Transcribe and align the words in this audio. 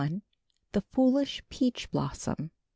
THE 0.71 0.81
FOOLISH 0.81 1.43
PEACH 1.51 1.91
BLOSSOM. 1.91 2.49